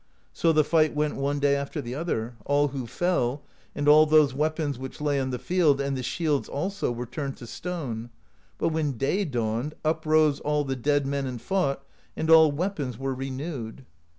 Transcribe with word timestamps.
So 0.33 0.51
the 0.51 0.63
fight 0.63 0.95
went 0.95 1.15
one 1.15 1.37
day 1.37 1.55
after 1.55 1.79
the 1.79 1.93
other: 1.93 2.33
all 2.45 2.69
who 2.69 2.87
fell, 2.87 3.43
and 3.75 3.87
all 3.87 4.07
those 4.07 4.33
weapons 4.33 4.79
which 4.79 4.99
lay 4.99 5.19
on 5.19 5.29
the 5.29 5.37
field, 5.37 5.79
and 5.79 5.95
the 5.95 6.01
shields 6.01 6.49
also, 6.49 6.91
were 6.91 7.05
turned 7.05 7.37
to 7.37 7.45
stone; 7.45 8.09
but 8.57 8.69
when 8.69 8.93
day 8.97 9.25
dawned, 9.25 9.75
up 9.85 10.07
rose 10.07 10.39
all 10.39 10.63
the 10.63 10.75
dead 10.75 11.05
men 11.05 11.27
and 11.27 11.39
fought, 11.39 11.83
and 12.17 12.31
all 12.31 12.51
weapons 12.51 12.97
were 12.97 13.13
renewed. 13.13 13.85